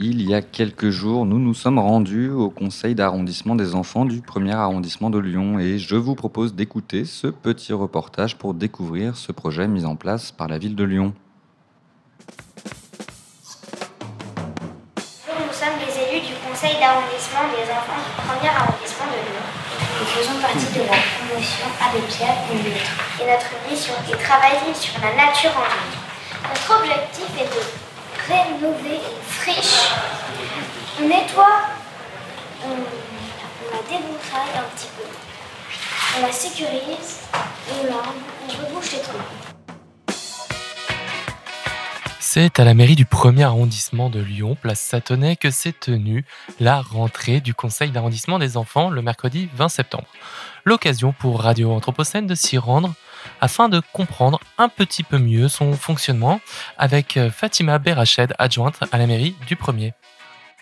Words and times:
Il 0.00 0.28
y 0.28 0.34
a 0.34 0.42
quelques 0.42 0.90
jours, 0.90 1.24
nous 1.24 1.38
nous 1.38 1.54
sommes 1.54 1.78
rendus 1.78 2.28
au 2.28 2.50
conseil 2.50 2.96
d'arrondissement 2.96 3.54
des 3.54 3.76
enfants 3.76 4.04
du 4.04 4.22
premier 4.22 4.50
arrondissement 4.50 5.08
de 5.08 5.20
Lyon 5.20 5.60
et 5.60 5.78
je 5.78 5.94
vous 5.94 6.16
propose 6.16 6.52
d'écouter 6.52 7.04
ce 7.04 7.28
petit 7.28 7.72
reportage 7.72 8.34
pour 8.34 8.54
découvrir 8.54 9.16
ce 9.16 9.30
projet 9.30 9.68
mis 9.68 9.84
en 9.84 9.94
place 9.94 10.32
par 10.32 10.48
la 10.48 10.58
ville 10.58 10.74
de 10.74 10.82
Lyon. 10.82 11.14
Nous 15.28 15.52
sommes 15.52 15.78
les 15.78 15.94
élus 15.94 16.26
du 16.26 16.34
conseil 16.44 16.74
d'arrondissement 16.80 17.46
des 17.54 17.70
enfants 17.70 18.02
du 18.02 18.10
premier 18.26 18.50
arrondissement 18.50 19.06
de 19.06 19.20
Lyon. 19.30 19.46
Nous 20.00 20.06
faisons 20.06 20.40
partie 20.42 20.74
de 20.74 20.90
la 20.90 20.98
promotion 20.98 21.66
Abbé 21.78 22.02
Pierre 22.08 22.34
et 22.50 23.22
Et 23.22 23.26
notre 23.30 23.70
mission 23.70 23.94
est 24.02 24.10
de 24.10 24.16
travailler 24.18 24.74
sur 24.74 25.00
la 25.00 25.14
nature 25.14 25.54
en 25.54 25.70
ville. 25.70 26.02
Notre 26.50 26.82
objectif 26.82 27.30
est 27.38 27.46
de 27.46 27.84
rénover 28.28 28.96
une 28.96 29.22
friche. 29.22 29.83
On 31.14 31.16
nettoie, 31.16 31.60
on, 32.64 32.70
la 33.70 33.82
déboutraille 33.82 34.58
un 34.58 34.68
petit 34.74 34.88
peu. 34.96 35.04
On 36.16 36.26
la 36.26 36.32
sécurise, 36.32 37.20
on 37.70 37.84
la 37.86 38.02
on 38.42 38.66
rebouche 38.66 38.92
les 38.92 38.98
trous. 38.98 39.18
C'est 42.18 42.58
à 42.58 42.64
la 42.64 42.74
mairie 42.74 42.96
du 42.96 43.04
premier 43.04 43.44
arrondissement 43.44 44.10
de 44.10 44.18
Lyon, 44.18 44.56
place 44.60 44.80
Satonnet, 44.80 45.36
que 45.36 45.52
s'est 45.52 45.74
tenue 45.78 46.24
la 46.58 46.80
rentrée 46.80 47.40
du 47.40 47.54
conseil 47.54 47.90
d'arrondissement 47.90 48.40
des 48.40 48.56
enfants 48.56 48.90
le 48.90 49.00
mercredi 49.00 49.48
20 49.54 49.68
septembre. 49.68 50.08
L'occasion 50.64 51.12
pour 51.12 51.42
Radio 51.42 51.70
Anthropocène 51.72 52.26
de 52.26 52.34
s'y 52.34 52.58
rendre 52.58 52.92
afin 53.40 53.68
de 53.68 53.80
comprendre 53.92 54.40
un 54.58 54.68
petit 54.68 55.04
peu 55.04 55.18
mieux 55.18 55.46
son 55.46 55.74
fonctionnement 55.74 56.40
avec 56.76 57.20
Fatima 57.30 57.78
Berached, 57.78 58.34
adjointe 58.38 58.80
à 58.90 58.98
la 58.98 59.06
mairie 59.06 59.36
du 59.46 59.54
premier. 59.54 59.94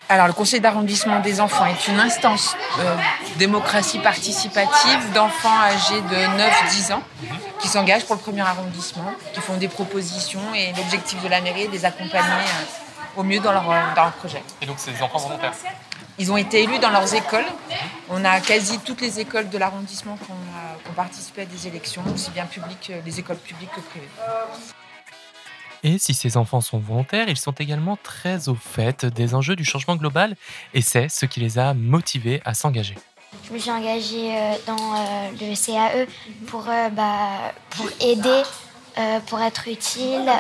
Alors, 0.09 0.27
le 0.27 0.33
conseil 0.33 0.61
d'arrondissement 0.61 1.21
des 1.21 1.41
enfants 1.41 1.65
est 1.67 1.89
une 1.89 1.99
instance 1.99 2.55
euh, 2.81 2.97
démocratie 3.37 3.99
participative 3.99 5.13
d'enfants 5.15 5.59
âgés 5.61 6.01
de 6.03 6.87
9-10 6.89 6.93
ans 6.93 7.03
qui 7.61 7.69
s'engagent 7.69 8.05
pour 8.05 8.17
le 8.17 8.21
premier 8.21 8.43
arrondissement, 8.43 9.13
qui 9.33 9.41
font 9.41 9.57
des 9.57 9.69
propositions 9.69 10.55
et 10.55 10.73
l'objectif 10.77 11.23
de 11.23 11.29
la 11.29 11.41
mairie 11.41 11.63
est 11.63 11.69
de 11.69 11.73
les 11.73 11.85
accompagner 11.85 12.29
euh, 12.29 13.21
au 13.21 13.23
mieux 13.23 13.41
dans 13.41 13.53
leur, 13.53 13.65
dans 13.65 14.03
leur 14.03 14.13
projet. 14.13 14.43
Et 14.61 14.67
donc, 14.67 14.77
c'est 14.79 14.93
des 14.93 15.03
enfants 15.03 15.19
volontaires 15.19 15.53
ils 16.19 16.31
ont 16.31 16.37
été 16.37 16.63
élus 16.63 16.79
dans 16.79 16.91
leurs 16.91 17.15
écoles. 17.15 17.45
On 18.11 18.25
a 18.25 18.41
quasi 18.41 18.79
toutes 18.79 19.01
les 19.01 19.19
écoles 19.21 19.49
de 19.49 19.59
l'arrondissement 19.59 20.17
qui 20.17 20.31
ont, 20.31 20.95
participé 20.95 21.43
à 21.43 21.45
des 21.47 21.67
élections, 21.67 22.03
aussi 22.15 22.31
bien 22.33 22.45
publiques, 22.45 22.93
les 23.05 23.19
écoles 23.19 23.39
publiques 23.39 23.71
que 23.71 23.81
privées. 23.81 24.09
Et 25.85 25.99
si 25.99 26.15
ces 26.15 26.37
enfants 26.37 26.61
sont 26.61 26.79
volontaires, 26.79 27.29
ils 27.29 27.37
sont 27.37 27.53
également 27.53 27.99
très 28.03 28.49
au 28.49 28.55
fait 28.55 29.05
des 29.05 29.35
enjeux 29.35 29.57
du 29.57 29.65
changement 29.65 29.97
global 29.97 30.37
et 30.75 30.83
c'est 30.83 31.09
ce 31.09 31.27
qui 31.27 31.41
les 31.41 31.59
a 31.59 31.75
motivés 31.75 32.41
à 32.45 32.55
s'engager. 32.55 32.97
Je 33.45 33.53
me 33.53 33.59
suis 33.59 33.71
engagée 33.71 34.37
euh, 34.37 34.55
dans 34.67 34.95
euh, 34.95 35.31
le 35.41 35.57
CAE 35.57 36.07
pour, 36.47 36.69
euh, 36.69 36.89
bah, 36.91 37.53
pour 37.71 37.87
aider, 38.01 38.43
pour 39.27 39.41
être 39.41 39.69
utile. 39.69 40.31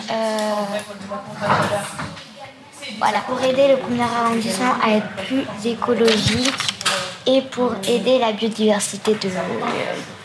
Voilà, 2.98 3.20
pour 3.20 3.40
aider 3.40 3.68
le 3.68 3.76
premier 3.76 4.02
arrondissement 4.02 4.74
à 4.82 4.90
être 4.96 5.08
plus 5.26 5.44
écologique 5.64 6.52
et 7.26 7.42
pour 7.42 7.74
aider 7.88 8.18
la 8.18 8.32
biodiversité 8.32 9.14
de, 9.14 9.30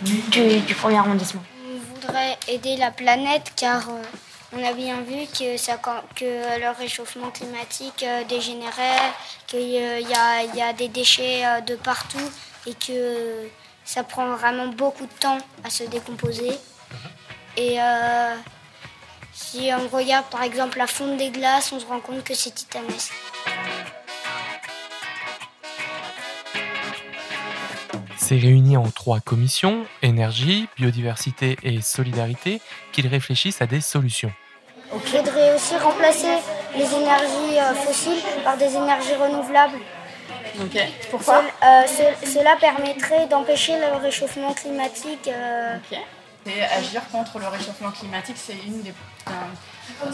du, 0.02 0.76
premier 0.76 0.98
arrondissement. 0.98 1.44
On 1.66 1.94
voudrait 1.94 2.38
aider 2.48 2.76
la 2.78 2.92
planète 2.92 3.52
car 3.56 3.90
euh, 3.90 4.02
on 4.53 4.64
a 4.64 4.73
bien 4.73 5.02
vu 5.02 5.28
que, 5.28 5.58
ça, 5.58 5.78
que 6.16 6.59
le 6.59 6.78
réchauffement 6.78 7.30
climatique 7.31 8.03
euh, 8.03 8.23
dégénérait, 8.23 9.14
qu'il 9.45 9.62
y, 9.62 9.73
y, 9.73 10.62
a 10.62 10.73
des 10.73 10.88
déchets 10.88 11.45
euh, 11.45 11.62
de 11.62 11.76
partout 11.76 12.31
et 12.66 12.73
que 12.73 13.48
ça 13.84 14.04
prend 14.04 14.28
vraiment 14.36 14.67
beaucoup 14.67 15.06
de 15.06 15.14
temps 15.20 15.38
à 15.64 15.70
se 15.70 15.83
décomposer. 15.83 16.52
Et 17.55 17.77
si 19.33 19.70
on 19.73 19.88
regarde 19.95 20.26
par 20.27 20.44
exemple 20.44 20.77
la 20.77 20.88
fonte 20.88 21.17
des 21.17 21.30
glaces, 21.30 21.72
on 21.72 21.80
se 21.80 21.86
rend 21.86 21.99
compte 21.99 22.23
que 22.23 22.33
c'est 22.33 22.52
titanesque. 22.52 23.14
C'est 28.27 28.36
réuni 28.36 28.76
en 28.76 28.89
trois 28.89 29.21
commissions, 29.21 29.86
énergie, 30.02 30.67
biodiversité 30.76 31.55
et 31.64 31.80
solidarité, 31.80 32.60
qu'ils 32.92 33.08
réfléchissent 33.08 33.61
à 33.61 33.67
des 33.67 33.80
solutions. 33.80 34.33
Il 34.93 34.99
faudrait 34.99 35.55
aussi 35.55 35.77
remplacer 35.77 36.33
les 36.76 36.93
énergies 36.93 37.58
euh, 37.58 37.73
fossiles 37.73 38.21
par 38.43 38.58
des 38.58 38.76
énergies 38.76 39.14
renouvelables. 39.14 39.77
Pourquoi? 41.10 41.42
euh, 41.64 41.83
Cela 42.26 42.58
permettrait 42.60 43.27
d'empêcher 43.27 43.76
le 43.80 43.95
réchauffement 43.95 44.52
climatique. 44.54 45.30
Euh, 45.30 45.77
agir 46.64 47.02
contre 47.12 47.40
le 47.40 47.48
réchauffement 47.48 47.92
climatique, 47.92 48.38
c'est 48.38 48.58
une 48.66 48.82
des 48.82 48.94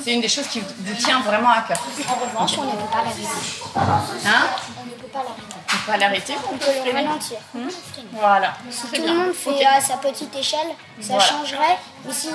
c'est 0.04 0.14
une 0.14 0.22
des 0.22 0.30
choses 0.30 0.48
qui 0.48 0.60
vous 0.60 0.96
tient 0.96 1.20
vraiment 1.22 1.50
à 1.50 1.62
cœur. 1.62 1.78
En 2.08 2.14
revanche, 2.14 2.58
on 2.58 2.64
ne 2.64 2.72
peut 2.72 2.78
pas 2.92 3.04
l'arrêter. 3.04 3.28
Hein 4.26 4.48
On 4.80 4.86
ne 4.86 4.92
peut 4.92 5.08
pas 5.08 5.24
l'arrêter. 5.24 5.44
On 5.56 5.76
peut 5.76 5.92
pas 5.92 5.98
l'arrêter, 5.98 6.34
on, 6.52 6.58
peut 6.58 6.72
le 6.86 6.92
ralentir. 6.92 7.38
Hmm 7.54 7.68
voilà. 8.12 8.54
Si 8.70 8.88
tout 8.88 9.02
le 9.02 9.14
monde 9.14 9.34
fait 9.34 9.66
à 9.66 9.82
sa 9.82 9.98
petite 9.98 10.36
échelle, 10.36 10.68
ça 11.02 11.20
changerait. 11.20 11.78
Mais, 12.06 12.14
si, 12.14 12.30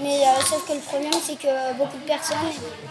mais 0.00 0.20
euh, 0.20 0.40
sauf 0.40 0.66
que 0.66 0.74
le 0.74 0.80
problème, 0.80 1.12
c'est 1.22 1.38
que 1.38 1.72
beaucoup 1.74 1.96
de 1.96 2.04
personnes 2.04 2.36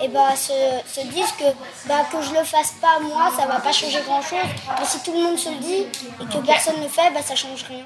eh 0.02 0.08
ben, 0.08 0.36
se, 0.36 0.54
se, 0.88 1.06
disent 1.08 1.32
que, 1.38 1.46
bah, 1.88 2.06
que 2.12 2.22
je 2.22 2.34
le 2.34 2.44
fasse 2.44 2.72
pas 2.82 3.00
moi, 3.00 3.32
ça 3.36 3.46
va 3.46 3.60
pas 3.60 3.72
changer 3.72 4.02
grand 4.06 4.22
chose. 4.22 4.40
Mais 4.80 4.86
si 4.86 5.00
tout 5.04 5.14
le 5.14 5.24
monde 5.24 5.38
se 5.38 5.50
le 5.50 5.58
dit 5.58 5.86
et 6.22 6.26
que 6.26 6.46
personne 6.46 6.78
ne 6.78 6.84
le 6.84 6.90
fait, 6.90 7.12
bah, 7.14 7.22
ça 7.24 7.36
change 7.36 7.64
rien. 7.70 7.86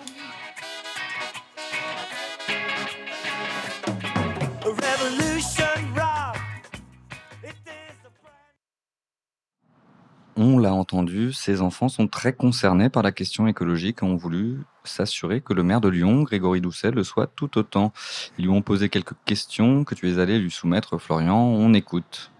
L'a 10.59 10.73
entendu, 10.73 11.33
ces 11.33 11.61
enfants 11.61 11.89
sont 11.89 12.07
très 12.07 12.33
concernés 12.33 12.89
par 12.89 13.03
la 13.03 13.11
question 13.11 13.47
écologique 13.47 13.99
et 14.01 14.05
ont 14.05 14.15
voulu 14.15 14.59
s'assurer 14.83 15.41
que 15.41 15.53
le 15.53 15.63
maire 15.63 15.81
de 15.81 15.89
Lyon, 15.89 16.23
Grégory 16.23 16.61
Doucet, 16.61 16.91
le 16.91 17.03
soit 17.03 17.27
tout 17.27 17.57
autant. 17.57 17.93
Ils 18.37 18.45
lui 18.45 18.51
ont 18.51 18.61
posé 18.61 18.89
quelques 18.89 19.15
questions 19.25 19.83
que 19.83 19.95
tu 19.95 20.09
es 20.09 20.19
allé 20.19 20.39
lui 20.39 20.51
soumettre, 20.51 20.97
Florian. 20.97 21.37
On 21.37 21.73
écoute. 21.73 22.31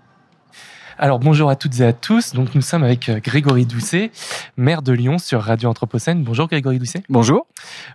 Alors 1.02 1.20
bonjour 1.20 1.50
à 1.50 1.56
toutes 1.56 1.80
et 1.80 1.86
à 1.86 1.94
tous. 1.94 2.34
Donc 2.34 2.56
nous 2.56 2.62
sommes 2.62 2.84
avec 2.84 3.08
euh, 3.08 3.22
Grégory 3.24 3.66
Doucet, 3.66 4.12
maire 4.58 4.82
de 4.82 4.92
Lyon 4.92 5.18
sur 5.18 5.42
Radio 5.42 5.70
Anthropocène. 5.70 6.24
Bonjour 6.26 6.50
Grégory 6.50 6.78
Doucet. 6.78 7.04
Bonjour. 7.08 7.48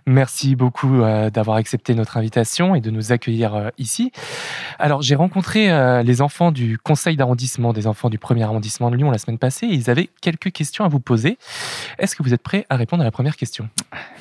Merci 0.07 0.55
beaucoup 0.55 1.03
euh, 1.03 1.29
d'avoir 1.29 1.57
accepté 1.57 1.93
notre 1.93 2.17
invitation 2.17 2.73
et 2.73 2.81
de 2.81 2.89
nous 2.89 3.11
accueillir 3.11 3.53
euh, 3.53 3.69
ici. 3.77 4.11
Alors 4.79 5.03
j'ai 5.03 5.13
rencontré 5.13 5.69
les 6.03 6.21
enfants 6.23 6.51
du 6.51 6.79
conseil 6.79 7.15
d'arrondissement 7.15 7.73
des 7.73 7.85
enfants 7.85 8.09
du 8.09 8.17
premier 8.17 8.41
arrondissement 8.41 8.89
de 8.89 8.95
Lyon 8.95 9.11
la 9.11 9.19
semaine 9.19 9.37
passée 9.37 9.67
et 9.67 9.73
ils 9.73 9.91
avaient 9.91 10.09
quelques 10.19 10.51
questions 10.51 10.83
à 10.83 10.87
vous 10.87 10.99
poser. 10.99 11.37
Est-ce 11.99 12.15
que 12.15 12.23
vous 12.23 12.33
êtes 12.33 12.41
prêts 12.41 12.65
à 12.69 12.75
répondre 12.75 13.01
à 13.01 13.05
la 13.05 13.11
première 13.11 13.35
question? 13.35 13.69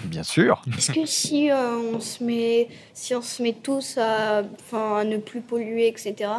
Bien 0.05 0.23
sûr. 0.23 0.61
Est-ce 0.77 0.93
que 0.93 1.06
si 1.06 1.49
on 1.50 2.00
se 2.00 2.23
met 2.23 2.69
si 2.93 3.15
on 3.15 3.23
se 3.23 3.43
met 3.43 3.55
tous 3.55 3.97
à, 3.97 4.41
à 4.41 5.05
ne 5.05 5.17
plus 5.17 5.41
polluer 5.41 5.89
etc. 5.89 6.31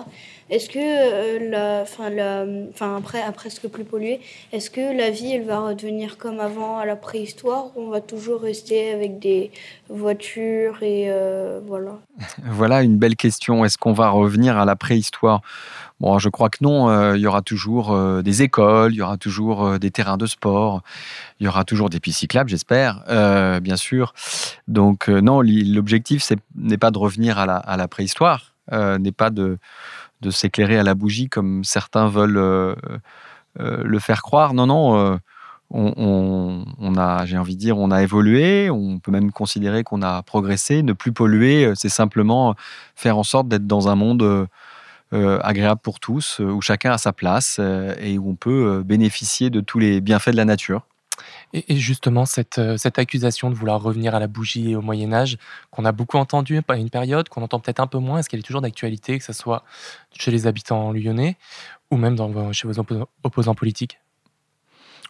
Est-ce 0.52 0.70
que 0.70 1.50
la, 1.50 1.86
la 2.12 2.35
enfin 2.70 2.98
après, 2.98 3.22
à 3.22 3.32
presque 3.32 3.68
plus 3.68 3.84
polluer, 3.84 4.20
est-ce 4.52 4.70
que 4.70 4.96
la 4.98 5.10
vie, 5.10 5.32
elle 5.32 5.46
va 5.46 5.60
redevenir 5.60 6.18
comme 6.18 6.40
avant 6.40 6.78
à 6.78 6.86
la 6.86 6.96
préhistoire 6.96 7.36
on 7.76 7.90
va 7.90 8.02
toujours 8.02 8.42
rester 8.42 8.92
avec 8.92 9.20
des 9.20 9.52
voitures 9.90 10.82
et 10.82 11.06
euh, 11.10 11.60
voilà 11.66 12.00
Voilà 12.44 12.84
une 12.84 12.98
belle 12.98 13.16
question. 13.16 13.66
Est-ce 13.66 13.78
qu'on 13.78 13.94
va 13.94 14.10
revenir 14.10 14.58
à 14.58 14.66
la 14.66 14.76
préhistoire? 14.76 15.42
Bon, 16.00 16.20
je 16.20 16.30
crois 16.30 16.50
que 16.50 16.58
non. 16.62 16.90
Euh, 16.90 17.16
il 17.16 17.22
y 17.22 17.28
aura 17.28 17.42
toujours 17.42 17.94
euh, 17.94 18.22
des 18.22 18.42
écoles, 18.42 18.94
il 18.94 18.98
y 18.98 19.02
aura 19.02 19.18
toujours 19.18 19.80
des 19.80 19.92
terrains 19.92 20.18
de 20.18 20.26
sport, 20.26 20.82
il 21.40 21.46
y 21.46 21.48
aura 21.48 21.64
toujours 21.64 21.90
des 21.90 22.00
pistes 22.00 22.20
cyclables, 22.20 22.50
j'espère, 22.50 23.04
bien 23.62 23.78
sûr. 23.78 24.14
Donc 24.68 25.08
non, 25.08 25.42
l'objectif 25.42 26.32
n'est 26.56 26.78
pas 26.78 26.92
de 26.92 26.98
revenir 26.98 27.38
à 27.38 27.46
la, 27.46 27.58
à 27.58 27.78
la 27.78 27.88
préhistoire, 27.88 28.54
n'est 28.72 29.12
pas 29.12 29.30
de 29.30 29.58
de 30.22 30.32
s'éclairer 30.32 30.78
à 30.78 30.84
la 30.84 30.96
bougie 30.96 31.30
comme 31.30 31.64
certains 31.64 32.08
veulent 32.08 32.38
euh, 32.38 32.76
euh, 33.60 33.84
le 33.84 34.00
faire 34.00 34.22
croire. 34.22 34.54
Non, 34.54 34.66
non. 34.68 34.98
Euh, 34.98 35.18
on, 35.72 36.96
a, 36.96 37.26
j'ai 37.26 37.38
envie 37.38 37.56
de 37.56 37.60
dire, 37.60 37.78
on 37.78 37.90
a 37.90 38.04
évolué, 38.04 38.70
on 38.70 39.00
peut 39.00 39.12
même 39.12 39.32
considérer 39.32 39.84
qu'on 39.84 40.04
a 40.04 40.22
progressé. 40.22 40.84
Ne 40.84 40.94
plus 40.94 41.12
polluer, 41.12 41.74
c'est 41.76 41.90
simplement 41.90 42.56
faire 42.96 43.18
en 43.18 43.24
sorte 43.24 43.48
d'être 43.48 43.66
dans 43.66 43.90
un 43.90 43.96
monde 43.96 44.48
agréable 45.12 45.82
pour 45.82 46.00
tous, 46.00 46.40
où 46.40 46.62
chacun 46.62 46.92
a 46.92 46.98
sa 47.00 47.14
place 47.14 47.60
et 48.00 48.20
où 48.20 48.30
on 48.30 48.36
peut 48.36 48.84
bénéficier 48.86 49.50
de 49.50 49.60
tous 49.60 49.80
les 49.80 50.02
bienfaits 50.02 50.30
de 50.30 50.38
la 50.38 50.46
nature. 50.46 50.84
Et, 51.56 51.78
justement, 51.78 52.26
cette, 52.26 52.60
euh, 52.60 52.76
cette, 52.76 53.00
accusation 53.00 53.50
de 53.50 53.56
vouloir 53.56 53.82
revenir 53.82 54.14
à 54.14 54.20
la 54.20 54.28
bougie 54.28 54.72
et 54.72 54.76
au 54.76 54.82
Moyen 54.82 55.14
Âge, 55.14 55.38
qu'on 55.72 55.86
a 55.86 55.94
beaucoup 55.94 56.18
entendu 56.18 56.60
à 56.68 56.76
une 56.76 56.90
période, 56.90 57.30
qu'on 57.30 57.44
entend 57.44 57.62
peut-être 57.62 57.80
un 57.80 57.88
peu 57.88 57.98
moins, 57.98 58.20
est-ce 58.20 58.28
qu'elle 58.28 58.42
est 58.42 58.44
toujours 58.44 58.62
d'actualité, 58.62 59.18
que 59.18 59.24
ce 59.24 59.32
soit 59.32 59.64
chez 60.12 60.32
les 60.32 60.48
habitants 60.48 60.92
lyonnais 60.92 61.38
Ou 61.92 61.98
même 61.98 62.18
chez 62.52 62.68
vos 62.68 62.78
opposants 63.24 63.56
politiques? 63.56 64.00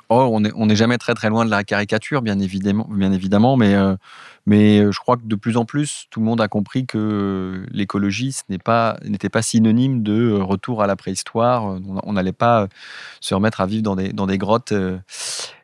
Oh, 0.10 0.30
on 0.32 0.66
n'est 0.68 0.76
jamais 0.76 1.00
très 1.00 1.16
très 1.16 1.30
loin 1.30 1.46
de 1.46 1.50
la 1.50 1.64
caricature, 1.64 2.22
bien 2.22 2.38
évidemment, 2.38 2.88
bien 2.92 3.12
évidemment 3.12 3.58
mais, 3.58 3.74
euh, 3.74 3.96
mais 4.46 4.80
euh, 4.80 4.92
je 4.92 5.00
crois 5.00 5.18
que 5.18 5.24
de 5.26 5.36
plus 5.36 5.58
en 5.58 5.66
plus, 5.66 6.06
tout 6.12 6.20
le 6.20 6.28
monde 6.28 6.40
a 6.42 6.48
compris 6.48 6.86
que 6.86 7.66
l'écologie 7.72 8.36
n'était 8.48 8.62
pas, 8.62 8.98
pas 9.32 9.42
synonyme 9.42 10.04
de 10.04 10.32
retour 10.32 10.84
à 10.84 10.88
la 10.88 10.96
préhistoire. 10.96 11.80
On 12.04 12.14
n'allait 12.14 12.34
pas 12.34 12.68
se 13.20 13.34
remettre 13.34 13.62
à 13.62 13.66
vivre 13.66 13.82
dans 13.82 13.96
des, 13.96 14.14
dans 14.14 14.28
des 14.28 14.38
grottes 14.38 14.74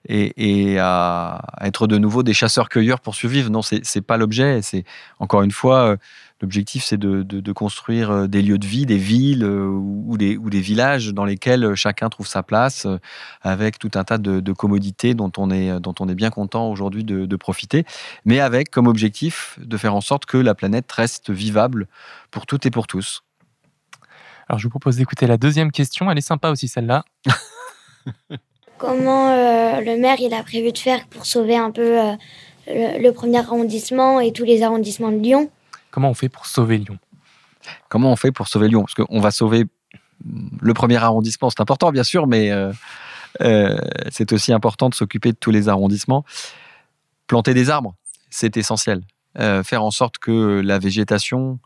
et, 0.07 0.71
et 0.71 0.79
à, 0.79 1.41
être 1.61 1.87
de 1.87 1.97
nouveau 1.97 2.23
des 2.23 2.33
chasseurs-cueilleurs 2.33 2.99
pour 2.99 3.15
survivre. 3.15 3.49
Non, 3.49 3.61
c'est 3.61 3.83
n'est 3.95 4.01
pas 4.01 4.17
l'objet. 4.17 4.61
C'est 4.61 4.83
encore 5.19 5.43
une 5.43 5.51
fois 5.51 5.97
L'objectif, 6.41 6.83
c'est 6.83 6.97
de, 6.97 7.51
construire 7.51 8.09
euh, 8.09 8.27
des 8.27 8.41
lieux 8.41 8.57
de 8.57 8.65
vie, 8.65 8.87
des 8.87 8.97
villes 8.97 9.43
euh, 9.43 9.67
ou 9.67 10.17
des, 10.17 10.37
ou 10.37 10.49
des 10.49 10.59
villages 10.59 11.09
dans 11.09 11.23
lesquels 11.23 11.63
euh, 11.63 11.75
chacun 11.75 12.09
trouve 12.09 12.25
sa 12.27 12.41
place, 12.41 12.87
avec 13.41 13.77
tout 13.77 13.91
un 13.93 14.03
tas 14.03 14.17
de, 14.17 14.51
commodités 14.53 15.13
dont 15.13 15.31
on 15.37 15.51
est, 15.51 15.79
dont 15.79 15.93
on 15.99 16.09
est 16.09 16.15
bien 16.15 16.31
content 16.31 16.69
aujourd'hui 16.69 17.03
de, 17.03 17.35
profiter, 17.35 17.85
mais 18.25 18.39
avec 18.39 18.69
comme 18.69 18.87
objectif 18.87 19.57
de 19.59 19.77
faire 19.77 19.95
en 19.95 20.01
sorte 20.01 20.25
que 20.25 20.37
la 20.37 20.53
planète 20.53 20.91
reste 20.91 21.31
vivable 21.31 21.87
pour 22.29 22.45
toutes 22.45 22.65
et 22.65 22.71
pour 22.71 22.87
tous. 22.87 23.23
Alors, 24.47 24.59
je 24.59 24.65
vous 24.65 24.69
propose 24.69 24.97
d'écouter 24.97 25.27
la 25.27 25.37
deuxième 25.37 25.71
question. 25.71 26.11
Elle 26.11 26.17
est 26.17 26.21
sympa 26.21 26.49
aussi, 26.49 26.67
celle-là. 26.67 27.05
Comment 28.81 29.29
le 29.29 29.97
maire 29.99 30.17
il 30.19 30.33
a 30.33 30.43
prévu 30.43 30.71
de 30.71 30.77
faire 30.77 31.07
pour 31.07 31.25
sauver 31.25 31.55
un 31.55 31.71
peu 31.71 31.99
le 32.67 33.11
premier 33.11 33.37
arrondissement 33.37 34.19
et 34.19 34.33
tous 34.33 34.43
les 34.43 34.63
arrondissements 34.63 35.11
de 35.11 35.19
Lyon 35.19 35.49
Comment 35.91 36.09
on 36.09 36.13
fait 36.13 36.29
pour 36.29 36.47
sauver 36.47 36.77
Lyon? 36.77 36.97
Comment 37.89 38.11
on 38.11 38.15
fait 38.15 38.31
pour 38.31 38.47
sauver 38.47 38.67
Lyon? 38.69 38.83
Parce 38.83 38.95
qu'on 38.95 39.19
va 39.19 39.31
sauver 39.31 39.65
le 40.61 40.73
premier 40.73 40.97
arrondissement, 40.97 41.49
c'est 41.49 41.61
important 41.61 41.91
bien 41.91 42.03
sûr, 42.03 42.27
mais 42.27 42.51
euh, 42.51 42.71
euh, 43.41 43.77
c'est 44.09 44.31
aussi 44.33 44.53
important 44.53 44.89
de 44.89 44.95
s'occuper 44.95 45.31
de 45.31 45.37
tous 45.37 45.51
les 45.51 45.69
arrondissements. 45.69 46.25
Planter 47.27 47.53
des 47.53 47.69
arbres, 47.69 47.95
c'est 48.29 48.57
essentiel. 48.57 49.01
Euh, 49.39 49.63
faire 49.63 49.83
en 49.83 49.91
sorte 49.91 50.17
que 50.17 50.61
la 50.61 50.79
végétation 50.79 51.59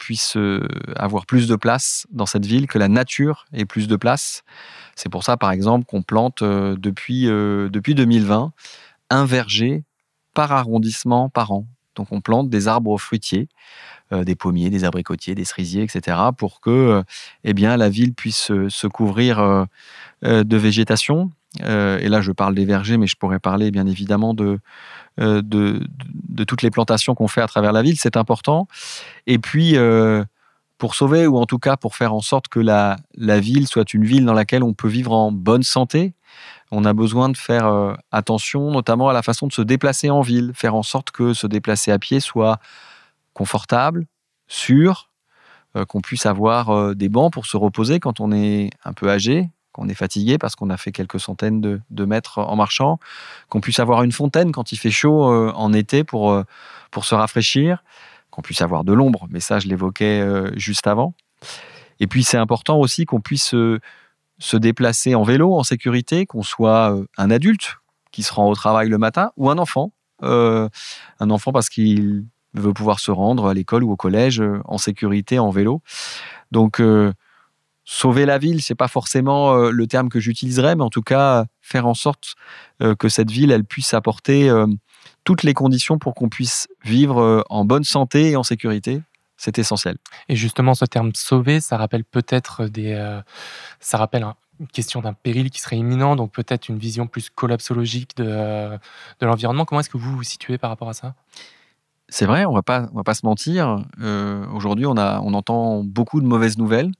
puisse 0.00 0.36
avoir 0.96 1.26
plus 1.26 1.46
de 1.46 1.54
place 1.54 2.08
dans 2.10 2.26
cette 2.26 2.44
ville, 2.44 2.66
que 2.66 2.76
la 2.76 2.88
nature 2.88 3.46
ait 3.52 3.66
plus 3.66 3.86
de 3.86 3.94
place. 3.94 4.42
C'est 4.96 5.08
pour 5.08 5.24
ça, 5.24 5.36
par 5.36 5.50
exemple, 5.50 5.86
qu'on 5.86 6.02
plante 6.02 6.42
depuis, 6.42 7.26
depuis 7.26 7.94
2020 7.94 8.52
un 9.10 9.24
verger 9.24 9.84
par 10.34 10.52
arrondissement 10.52 11.28
par 11.28 11.52
an. 11.52 11.66
Donc 11.94 12.08
on 12.10 12.20
plante 12.20 12.50
des 12.50 12.68
arbres 12.68 12.98
fruitiers, 12.98 13.48
euh, 14.12 14.24
des 14.24 14.34
pommiers, 14.34 14.70
des 14.70 14.84
abricotiers, 14.84 15.34
des 15.34 15.44
cerisiers, 15.44 15.82
etc., 15.82 16.18
pour 16.36 16.60
que 16.60 16.70
euh, 16.70 17.02
eh 17.44 17.54
bien, 17.54 17.76
la 17.76 17.88
ville 17.88 18.14
puisse 18.14 18.50
se 18.68 18.86
couvrir 18.86 19.38
euh, 19.38 19.64
de 20.22 20.56
végétation. 20.56 21.30
et 21.60 22.08
là, 22.08 22.20
je 22.20 22.32
parle 22.32 22.54
des 22.54 22.64
vergers, 22.64 22.96
mais 22.96 23.06
je 23.06 23.16
pourrais 23.16 23.38
parler 23.38 23.70
bien 23.70 23.86
évidemment 23.86 24.34
de, 24.34 24.58
de, 25.18 26.44
toutes 26.44 26.62
les 26.62 26.70
plantations 26.70 27.14
qu'on 27.14 27.28
fait 27.28 27.42
à 27.42 27.46
travers 27.46 27.72
la 27.72 27.82
ville. 27.82 27.96
C'est 27.96 28.16
important. 28.16 28.66
Et 29.26 29.38
puis, 29.38 29.76
pour 30.84 30.94
sauver, 30.94 31.26
ou 31.26 31.38
en 31.38 31.46
tout 31.46 31.58
cas 31.58 31.78
pour 31.78 31.96
faire 31.96 32.12
en 32.12 32.20
sorte 32.20 32.48
que 32.48 32.60
la, 32.60 32.98
la 33.16 33.40
ville 33.40 33.66
soit 33.66 33.94
une 33.94 34.04
ville 34.04 34.26
dans 34.26 34.34
laquelle 34.34 34.62
on 34.62 34.74
peut 34.74 34.86
vivre 34.86 35.12
en 35.12 35.32
bonne 35.32 35.62
santé, 35.62 36.12
on 36.70 36.84
a 36.84 36.92
besoin 36.92 37.30
de 37.30 37.38
faire 37.38 37.66
euh, 37.68 37.94
attention 38.12 38.70
notamment 38.70 39.08
à 39.08 39.14
la 39.14 39.22
façon 39.22 39.46
de 39.46 39.52
se 39.54 39.62
déplacer 39.62 40.10
en 40.10 40.20
ville, 40.20 40.52
faire 40.54 40.74
en 40.74 40.82
sorte 40.82 41.10
que 41.10 41.32
se 41.32 41.46
déplacer 41.46 41.90
à 41.90 41.98
pied 41.98 42.20
soit 42.20 42.58
confortable, 43.32 44.04
sûr, 44.46 45.08
euh, 45.74 45.86
qu'on 45.86 46.02
puisse 46.02 46.26
avoir 46.26 46.68
euh, 46.68 46.94
des 46.94 47.08
bancs 47.08 47.32
pour 47.32 47.46
se 47.46 47.56
reposer 47.56 47.98
quand 47.98 48.20
on 48.20 48.30
est 48.30 48.68
un 48.84 48.92
peu 48.92 49.08
âgé, 49.08 49.48
qu'on 49.72 49.88
est 49.88 49.94
fatigué 49.94 50.36
parce 50.36 50.54
qu'on 50.54 50.68
a 50.68 50.76
fait 50.76 50.92
quelques 50.92 51.18
centaines 51.18 51.62
de, 51.62 52.04
mètres 52.04 52.36
en 52.36 52.56
marchant, 52.56 52.98
qu'on 53.48 53.62
puisse 53.62 53.80
avoir 53.80 54.02
une 54.02 54.12
fontaine 54.12 54.52
quand 54.52 54.70
il 54.70 54.76
fait 54.76 54.90
chaud 54.90 55.24
en 55.24 55.72
été 55.72 56.04
pour, 56.04 56.44
pour 56.90 57.06
se 57.06 57.14
rafraîchir, 57.14 57.82
qu'on 58.34 58.42
puisse 58.42 58.62
avoir 58.62 58.84
de 58.84 58.92
l'ombre, 58.92 59.26
mais 59.30 59.40
ça 59.40 59.60
je 59.60 59.68
l'évoquais 59.68 60.26
juste 60.56 60.86
avant. 60.86 61.14
Et 62.00 62.06
puis 62.08 62.24
c'est 62.24 62.36
important 62.36 62.78
aussi 62.78 63.06
qu'on 63.06 63.20
puisse 63.20 63.54
se 64.38 64.56
déplacer 64.56 65.14
en 65.14 65.22
vélo 65.22 65.54
en 65.54 65.62
sécurité, 65.62 66.26
qu'on 66.26 66.42
soit 66.42 66.94
euh, 66.94 67.06
un 67.16 67.30
adulte 67.30 67.76
qui 68.12 68.22
se 68.22 68.32
rend 68.32 68.48
au 68.48 68.54
travail 68.54 68.88
le 68.88 68.98
matin 68.98 69.32
ou 69.36 69.50
un 69.50 69.58
enfant. 69.58 69.92
Euh, 70.22 70.68
un 71.20 71.30
enfant 71.30 71.52
parce 71.52 71.68
qu'il 71.68 72.24
veut 72.54 72.72
pouvoir 72.72 73.00
se 73.00 73.10
rendre 73.10 73.48
à 73.48 73.54
l'école 73.54 73.82
ou 73.84 73.90
au 73.90 73.96
collège 73.96 74.40
euh, 74.40 74.60
en 74.64 74.78
sécurité 74.78 75.38
en 75.38 75.50
vélo. 75.50 75.82
Donc 76.52 76.80
sauver 77.84 78.26
la 78.26 78.38
ville, 78.38 78.62
c'est 78.62 78.76
pas 78.76 78.86
forcément 78.86 79.56
le 79.56 79.86
terme 79.88 80.08
que 80.08 80.20
j'utiliserais, 80.20 80.76
mais 80.76 80.84
en 80.84 80.88
tout 80.88 81.02
cas 81.02 81.46
faire 81.60 81.86
en 81.86 81.94
sorte 81.94 82.36
que 82.78 83.08
cette 83.08 83.30
ville 83.30 83.50
elle 83.50 83.64
puisse 83.64 83.92
apporter 83.92 84.48
toutes 85.24 85.42
les 85.42 85.54
conditions 85.54 85.98
pour 85.98 86.14
qu'on 86.14 86.28
puisse 86.28 86.68
vivre 86.84 87.44
en 87.50 87.64
bonne 87.64 87.84
santé 87.84 88.30
et 88.30 88.36
en 88.36 88.42
sécurité 88.42 89.02
c'est 89.36 89.58
essentiel. 89.58 89.96
Et 90.28 90.36
justement, 90.36 90.74
ce 90.74 90.84
terme 90.84 91.10
sauver, 91.14 91.60
ça 91.60 91.76
rappelle 91.76 92.04
peut-être 92.04 92.66
des, 92.66 92.92
euh, 92.92 93.20
ça 93.80 93.98
rappelle 93.98 94.24
une 94.60 94.68
question 94.68 95.00
d'un 95.00 95.12
péril 95.12 95.50
qui 95.50 95.60
serait 95.60 95.76
imminent, 95.76 96.16
donc 96.16 96.32
peut-être 96.32 96.68
une 96.68 96.78
vision 96.78 97.06
plus 97.06 97.30
collapsologique 97.30 98.16
de, 98.16 98.24
euh, 98.26 98.78
de 99.20 99.26
l'environnement. 99.26 99.64
Comment 99.64 99.80
est-ce 99.80 99.90
que 99.90 99.98
vous 99.98 100.16
vous 100.16 100.22
situez 100.22 100.58
par 100.58 100.70
rapport 100.70 100.88
à 100.88 100.94
ça? 100.94 101.14
C'est 102.08 102.26
vrai, 102.26 102.44
on 102.44 102.50
on 102.50 102.54
va 102.54 102.62
pas 102.62 103.14
se 103.14 103.26
mentir. 103.26 103.84
Euh, 104.00 104.46
aujourd'hui, 104.52 104.86
on 104.86 104.96
a, 104.96 105.20
on 105.20 105.34
entend 105.34 105.82
beaucoup 105.82 106.20
de 106.20 106.26
mauvaises 106.26 106.58
nouvelles. 106.58 106.92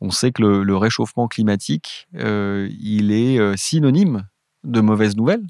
On 0.00 0.10
sait 0.10 0.30
que 0.30 0.42
le, 0.42 0.62
le 0.62 0.76
réchauffement 0.76 1.26
climatique, 1.28 2.08
il 2.14 3.12
est 3.12 3.56
synonyme 3.56 4.26
de 4.64 4.80
mauvaises 4.80 5.16
nouvelles 5.16 5.44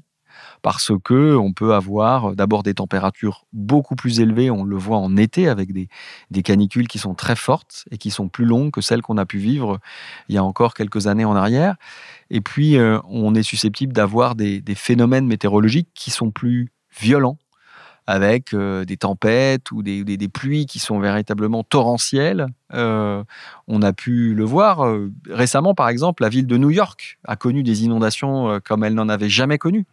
parce 0.61 0.91
que 1.03 1.35
on 1.35 1.53
peut 1.53 1.73
avoir 1.73 2.31
euh, 2.31 2.35
d'abord 2.35 2.63
des 2.63 2.73
températures 2.73 3.45
beaucoup 3.53 3.95
plus 3.95 4.19
élevées, 4.19 4.51
on 4.51 4.63
le 4.63 4.77
voit 4.77 4.97
en 4.97 5.17
été 5.17 5.47
avec 5.47 5.73
des, 5.73 5.87
canicules 6.43 6.87
qui 6.87 6.97
sont 6.97 7.13
très 7.13 7.35
fortes 7.35 7.85
et 7.91 7.97
qui 7.97 8.09
sont 8.09 8.27
plus 8.27 8.45
longues 8.45 8.71
que 8.71 8.81
celles 8.81 9.01
qu'on 9.01 9.17
a 9.17 9.25
pu 9.25 9.37
vivre 9.37 9.79
il 10.27 10.35
y 10.35 10.37
a 10.37 10.43
encore 10.43 10.73
quelques 10.73 11.07
années 11.07 11.25
en 11.25 11.35
arrière. 11.35 11.75
Et 12.29 12.41
puis, 12.41 12.77
euh, 12.77 12.99
on 13.07 13.35
est 13.35 13.43
susceptible 13.43 13.93
d'avoir 13.93 14.35
des, 14.35 14.63
phénomènes 14.75 15.27
météorologiques 15.27 15.89
qui 15.93 16.11
sont 16.11 16.31
plus 16.31 16.71
violents 16.99 17.37
avec 18.07 18.53
euh, 18.53 18.83
des 18.83 18.97
tempêtes 18.97 19.71
ou 19.71 19.83
des, 19.83 20.29
pluies 20.33 20.65
qui 20.65 20.79
sont 20.79 20.99
véritablement 20.99 21.63
torrentielles. 21.63 22.47
on 22.71 23.81
a 23.81 23.93
pu 23.93 24.33
le 24.33 24.43
voir 24.43 24.97
récemment, 25.29 25.75
par 25.75 25.89
exemple, 25.89 26.23
la 26.23 26.29
ville 26.29 26.47
de 26.47 26.57
New 26.57 26.71
York 26.71 27.19
a 27.25 27.35
connu 27.35 27.63
des 27.63 27.83
inondations 27.83 28.59
comme 28.65 28.83
elle 28.83 28.95
n'en 28.95 29.09
avait 29.09 29.29
jamais 29.29 29.57
connues. 29.57 29.85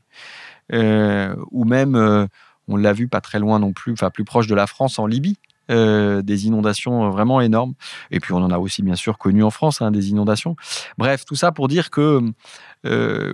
Euh, 0.72 1.34
ou 1.50 1.64
même, 1.64 1.94
euh, 1.94 2.26
on 2.66 2.76
l'a 2.76 2.92
vu 2.92 3.08
pas 3.08 3.20
très 3.20 3.38
loin 3.38 3.58
non 3.58 3.72
plus, 3.72 3.92
enfin 3.92 4.10
plus 4.10 4.24
proche 4.24 4.46
de 4.46 4.54
la 4.54 4.66
France, 4.66 4.98
en 4.98 5.06
Libye. 5.06 5.38
Euh, 5.70 6.22
des 6.22 6.46
inondations 6.46 7.10
vraiment 7.10 7.42
énormes. 7.42 7.74
Et 8.10 8.20
puis 8.20 8.32
on 8.32 8.38
en 8.38 8.50
a 8.50 8.56
aussi 8.56 8.80
bien 8.80 8.94
sûr 8.94 9.18
connu 9.18 9.42
en 9.42 9.50
France, 9.50 9.82
hein, 9.82 9.90
des 9.90 10.08
inondations. 10.08 10.56
Bref, 10.96 11.26
tout 11.26 11.34
ça 11.34 11.52
pour 11.52 11.68
dire 11.68 11.90
que 11.90 12.22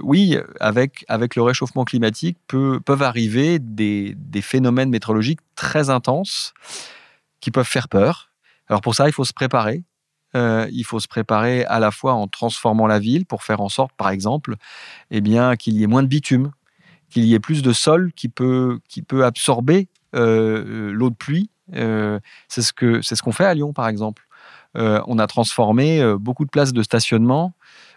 oui, 0.03 0.37
avec, 0.59 1.05
avec 1.07 1.37
le 1.37 1.43
réchauffement 1.43 1.85
climatique, 1.85 2.37
peuvent 2.49 3.03
arriver 3.03 3.61
des, 3.61 4.17
des, 4.17 4.43
phénomènes 4.43 4.91
météorologiques 4.91 5.39
très 5.55 5.91
intenses 5.91 6.55
qui 7.39 7.53
peuvent 7.53 7.69
faire 7.69 7.89
peur. 7.89 8.31
Alors 8.67 8.81
pour 8.81 8.97
ça, 8.97 9.07
il 9.09 9.13
faut 9.13 9.25
se 9.25 9.33
préparer. 9.33 9.85
il 10.35 10.85
faut 10.85 10.99
se 10.99 11.07
préparer 11.07 11.65
à 11.67 11.79
la 11.79 11.93
fois 11.93 12.15
en 12.15 12.27
transformant 12.27 12.89
la 12.89 12.99
ville 12.99 13.27
pour 13.27 13.45
faire 13.45 13.61
en 13.61 13.69
sorte, 13.69 13.93
par 13.97 14.11
exemple, 14.11 14.57
eh 15.13 15.21
bien 15.21 15.55
qu'il 15.55 15.75
y 15.75 15.85
ait 15.85 15.87
moins 15.87 16.03
de 16.03 16.09
bitume 16.09 16.51
qu'il 17.15 17.25
y 17.27 17.35
ait 17.35 17.41
plus 17.41 17.63
de 17.63 17.73
sol 17.73 18.13
qui 18.17 18.29
peut, 18.29 18.81
qui 18.89 19.01
peut 19.01 19.25
absorber 19.25 19.89
euh, 20.17 20.91
l'eau 20.93 21.11
de 21.11 21.15
pluie. 21.15 21.49
Euh, 21.75 22.19
c'est 22.49 22.61
ce 22.61 22.73
qu'on 22.73 23.01
ce 23.03 23.23
qu'on 23.23 23.31
fait 23.31 23.45
à 23.45 23.55
Lyon, 23.55 23.73
par 23.73 23.87
exemple. 23.87 24.27
Euh, 24.77 25.01
on 25.07 25.21
a 25.21 25.29
transformé 25.29 26.03
beaucoup 26.19 26.45
de 26.45 26.51
places 26.51 26.73
de 26.73 26.83
stationnement 26.83 27.55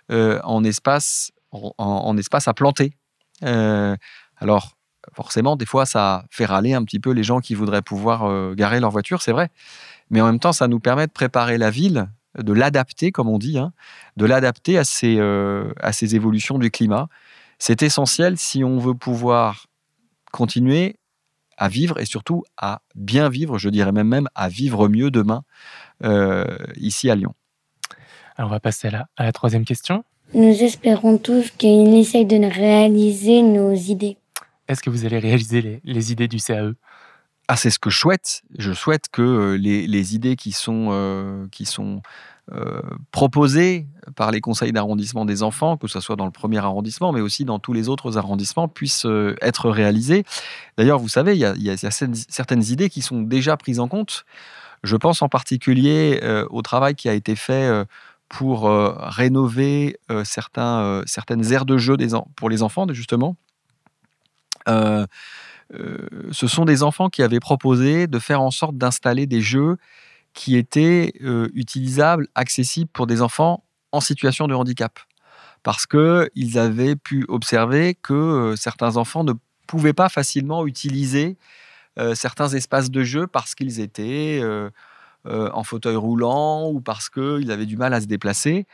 en, 0.09 0.63
espace, 0.63 1.31
en, 1.51 2.15
espace 2.15 2.47
à 2.47 2.53
planter. 2.53 2.93
alors, 3.41 4.77
forcément, 5.13 5.55
des 5.55 5.65
fois, 5.65 5.88
ça 5.88 6.25
fait 6.29 6.45
râler 6.45 6.75
un 6.75 6.83
petit 6.83 7.00
peu 7.00 7.12
les 7.12 7.24
gens 7.24 7.39
qui 7.39 7.55
voudraient 7.55 7.81
pouvoir 7.81 8.53
garer 8.55 8.79
leur 8.79 8.91
voiture, 8.91 9.24
c'est 9.24 9.31
vrai. 9.31 9.50
Mais 10.12 10.21
en 10.21 10.27
même 10.27 10.39
temps, 10.39 10.53
ça 10.53 10.67
nous 10.67 10.79
permet 10.79 11.07
de 11.07 11.12
préparer 11.12 11.57
la 11.57 11.71
ville 11.71 12.07
de 12.38 12.53
l'adapter, 12.53 13.12
comme 13.12 13.29
on 13.29 13.39
dit, 13.39 13.57
hein, 13.57 13.74
de 14.15 14.25
l'adapter 14.25 14.77
à, 14.77 14.81
à 14.81 15.91
ces 15.93 16.15
évolutions 16.15 16.59
du 16.59 16.69
climat. 16.69 17.09
C'est 17.60 17.82
essentiel 17.82 18.38
si 18.38 18.64
on 18.64 18.78
veut 18.78 18.94
pouvoir 18.94 19.68
continuer 20.32 20.98
à 21.58 21.70
vivre 21.70 22.00
et 22.00 22.06
surtout 22.06 22.44
à 22.58 22.82
bien 22.96 23.30
vivre, 23.30 23.58
je 23.58 23.70
dirais 23.70 23.92
même, 23.92 24.08
même 24.08 24.30
à 24.36 24.48
vivre 24.48 24.88
mieux 24.88 25.10
demain 25.10 25.44
euh, 26.04 26.46
ici 26.76 27.10
à 27.10 27.16
Lyon. 27.16 27.34
Alors 28.36 28.52
on 28.52 28.54
va 28.54 28.60
passer 28.60 28.90
à 28.90 29.08
la, 29.18 29.32
troisième 29.32 29.66
question. 29.66 30.04
Nous 30.34 30.64
espérons 30.64 31.18
tous 31.18 31.50
qu'il 31.52 31.96
essaye 31.96 32.26
de 32.26 32.36
réaliser 32.36 33.42
nos 33.42 33.74
idées. 33.74 34.18
Est-ce 34.68 34.84
que 34.84 34.90
vous 34.90 35.06
allez 35.06 35.18
réaliser 35.18 35.82
les, 35.84 36.12
idées 36.12 36.28
du 36.28 36.38
CAE 36.38 36.74
ah, 37.48 37.56
c'est 37.56 37.70
ce 37.70 37.80
que 37.80 37.89
je 37.89 37.98
souhaite. 37.98 38.42
Je 38.58 38.74
souhaite 38.74 39.06
que 39.12 39.58
les, 39.60 39.88
les 39.88 40.16
idées 40.16 40.36
qui 40.36 40.51
sont, 40.51 41.48
qui 41.51 41.66
sont 41.66 42.01
proposées 43.12 43.88
par 44.16 44.32
les 44.32 44.39
conseils 44.39 44.72
d'arrondissement 44.72 45.25
des 45.25 45.44
enfants, 45.44 45.75
que 45.75 45.88
ce 45.88 46.00
soit 46.00 46.16
dans 46.16 46.25
le 46.25 46.32
premier 46.32 46.60
arrondissement, 46.60 47.12
mais 47.12 47.22
aussi 47.22 47.46
dans 47.46 47.60
tous 47.60 47.74
les 47.74 47.89
autres 47.89 48.18
arrondissements, 48.18 48.68
puissent 48.68 49.08
être 49.42 49.70
réalisées. 49.70 50.24
D'ailleurs, 50.77 51.00
vous 51.00 51.10
savez, 51.10 51.36
il 51.36 51.39
y 51.39 51.70
a, 51.70 51.77
certaines, 51.77 52.63
idées 52.63 52.89
qui 52.89 53.01
sont 53.01 53.22
déjà 53.22 53.58
prises 53.58 53.80
en 53.80 53.88
compte. 53.88 54.25
Je 54.84 54.96
pense 54.96 55.22
en 55.22 55.30
particulier 55.30 56.22
au 56.50 56.62
travail 56.62 56.96
qui 56.96 57.10
a 57.10 57.13
été 57.13 57.36
fait 57.36 57.86
pour 58.30 58.70
rénover 58.70 59.98
certains, 60.24 61.01
certaines 61.06 61.51
aires 61.51 61.66
de 61.66 61.77
jeu 61.77 61.98
pour 62.36 62.50
les 62.50 62.63
enfants, 62.63 62.88
justement. 62.92 63.36
Euh, 64.68 64.72
euh, 64.72 65.06
ce 66.31 66.47
sont 66.47 66.65
des 66.65 66.83
enfants 66.83 67.09
qui 67.09 67.24
avaient 67.24 67.39
proposé 67.39 68.07
de 68.07 68.19
faire 68.19 68.41
en 68.41 68.51
sorte 68.51 68.77
d'installer 68.77 69.25
des 69.25 69.41
jeux 69.41 69.77
qui 70.33 70.55
étaient 70.55 71.13
euh, 71.24 71.50
utilisables, 71.53 72.27
accessibles 72.36 72.89
pour 72.93 73.07
des 73.07 73.21
enfants 73.21 73.63
en 73.91 74.00
situation 74.00 74.47
de 74.47 74.53
handicap. 74.53 75.00
Parce 75.63 75.86
qu'ils 75.88 76.59
avaient 76.59 76.95
pu 76.95 77.25
observer 77.27 77.95
que 77.95 78.13
euh, 78.13 78.55
certains 78.55 78.97
enfants 78.97 79.24
ne 79.24 79.33
pouvaient 79.65 79.93
pas 79.93 80.09
facilement 80.09 80.65
utiliser 80.65 81.38
certains 82.13 82.50
espaces 82.50 82.91
de 82.91 83.03
jeu 83.03 83.25
parce 83.25 83.55
qu'ils 83.55 83.79
étaient 83.79 84.39
en 85.25 85.63
fauteuil 85.63 85.95
roulant 85.95 86.69
ou 86.69 86.79
parce 86.79 87.09
qu'ils 87.09 87.51
avaient 87.51 87.65
du 87.65 87.75
mal 87.75 87.91
à 87.95 88.00
se 88.00 88.05
déplacer. 88.05 88.67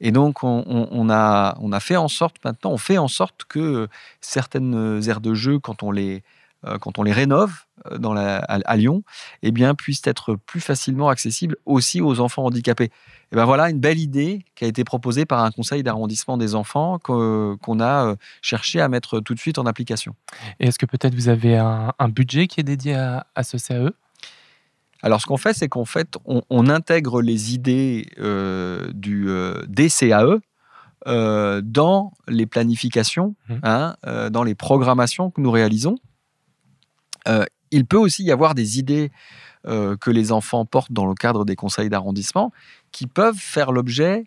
Et 0.00 0.12
donc, 0.12 0.44
on, 0.44 1.10
a, 1.10 1.58
on 1.60 1.72
a 1.72 1.80
fait 1.80 1.96
en 1.96 2.06
sorte, 2.06 2.36
maintenant, 2.44 2.70
on 2.70 2.78
fait 2.78 2.98
en 2.98 3.08
sorte 3.08 3.44
que 3.48 3.88
certaines 4.20 5.02
aires 5.08 5.20
de 5.20 5.34
jeu, 5.34 5.58
quand 5.58 5.82
on 5.82 5.90
les, 5.90 6.18
euh, 6.18 6.37
quand 6.80 6.98
on 6.98 7.02
les 7.02 7.12
rénove 7.12 7.52
euh, 7.86 7.98
dans 7.98 8.14
la, 8.14 8.38
à, 8.38 8.76
Lyon, 8.76 9.02
eh 9.42 9.50
bien, 9.50 9.74
puissent 9.74 10.06
être 10.06 10.34
plus 10.34 10.60
facilement 10.60 11.08
accessibles 11.08 11.56
aussi 11.66 12.00
aux 12.00 12.20
enfants 12.20 12.44
handicapés. 12.44 12.90
Et 13.32 13.36
ben 13.36 13.44
voilà 13.44 13.68
une 13.68 13.80
belle 13.80 13.98
idée 13.98 14.44
qui 14.54 14.64
a 14.64 14.68
été 14.68 14.84
proposée 14.84 15.26
par 15.26 15.44
un 15.44 15.50
conseil 15.50 15.82
d'arrondissement 15.82 16.38
des 16.38 16.54
enfants 16.54 16.98
qu'on 16.98 17.80
a 17.80 18.06
euh, 18.06 18.16
cherché 18.40 18.80
à 18.80 18.88
mettre 18.88 19.20
tout 19.20 19.34
de 19.34 19.38
suite 19.38 19.58
en 19.58 19.66
application. 19.66 20.14
Et 20.60 20.68
est-ce 20.68 20.78
que 20.78 20.86
peut-être 20.86 21.14
vous 21.14 21.28
avez 21.28 21.56
un, 21.56 21.92
budget 22.08 22.46
qui 22.46 22.60
est 22.60 22.64
dédié 22.64 22.94
à, 22.94 23.42
ce 23.42 23.56
CAE 23.56 23.90
alors, 25.00 25.20
ce 25.20 25.26
qu'on 25.26 25.36
fait, 25.36 25.52
c'est 25.54 25.68
qu'en 25.68 25.84
fait, 25.84 26.16
on, 26.24 26.68
intègre 26.68 27.22
les 27.22 27.54
idées 27.54 28.08
du 28.94 29.28
DCAE 29.68 30.40
dans 31.06 32.12
les 32.26 32.46
planifications, 32.46 33.36
mmh. 33.48 33.54
hein, 33.62 33.94
dans 34.32 34.42
les 34.42 34.56
programmations 34.56 35.30
que 35.30 35.40
nous 35.40 35.52
réalisons. 35.52 35.98
Euh, 37.26 37.44
il 37.70 37.84
peut 37.84 37.96
aussi 37.96 38.24
y 38.24 38.32
avoir 38.32 38.54
des 38.54 38.78
idées 38.78 39.10
euh, 39.66 39.96
que 39.96 40.10
les 40.10 40.32
enfants 40.32 40.64
portent 40.64 40.92
dans 40.92 41.06
le 41.06 41.14
cadre 41.14 41.44
des 41.44 41.56
conseils 41.56 41.88
d'arrondissement 41.88 42.52
qui 42.92 43.06
peuvent 43.06 43.38
faire 43.38 43.72
l'objet 43.72 44.24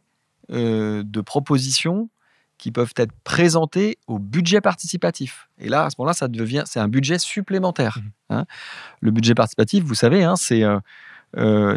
euh, 0.51 1.03
de 1.05 1.21
propositions 1.21 2.09
qui 2.57 2.71
peuvent 2.71 2.93
être 2.97 3.13
présentées 3.23 3.97
au 4.05 4.19
budget 4.19 4.61
participatif. 4.61 5.49
Et 5.57 5.67
là, 5.67 5.85
à 5.85 5.89
ce 5.89 5.95
moment-là, 5.97 6.13
ça 6.13 6.27
devient, 6.27 6.63
c'est 6.67 6.79
un 6.79 6.87
budget 6.87 7.17
supplémentaire. 7.17 7.97
Mmh. 7.97 8.33
Hein. 8.35 8.45
Le 8.99 9.09
budget 9.09 9.33
participatif, 9.33 9.83
vous 9.83 9.95
savez, 9.95 10.23
hein, 10.23 10.35
c'est 10.35 10.63